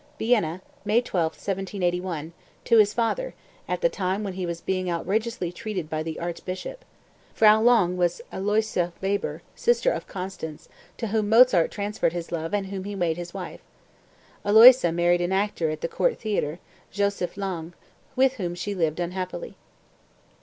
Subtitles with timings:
[0.17, 2.33] (Vienna, May 12, 1781,
[2.65, 3.35] to his father,
[3.67, 6.83] at the time when he was being outrageously treated by the Archbishop.
[7.35, 10.67] Frau Lange was Aloysia Weber, sister of Constanze,
[10.97, 13.61] to whom Mozart transferred his love and whom he made his wife.
[14.43, 16.57] Aloysia married an actor at the Court Theatre,
[16.89, 17.73] Josef Lange,
[18.15, 19.55] with whom she lived unhappily.)